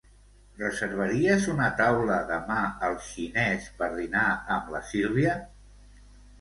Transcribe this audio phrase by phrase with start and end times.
[0.61, 2.57] Reservaries una taula demà
[2.89, 4.27] al xinés per dinar
[4.59, 5.41] amb la Sílvia?